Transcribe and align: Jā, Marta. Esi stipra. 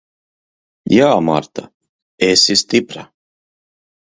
Jā, 0.93 1.09
Marta. 1.27 1.65
Esi 2.31 2.59
stipra. 2.63 3.05